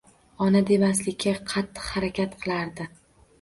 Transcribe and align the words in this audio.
Ona 0.45 0.61
demaslikka 0.69 1.33
qattiq 1.51 1.91
harakat 1.91 2.35
qilardi. 2.41 2.89